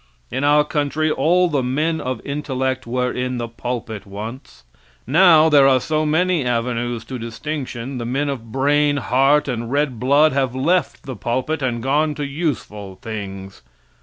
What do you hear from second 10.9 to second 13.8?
the pulpit and gone to useful things.